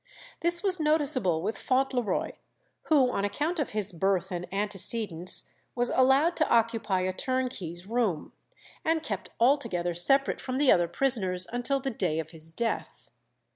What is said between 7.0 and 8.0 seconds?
a turnkey's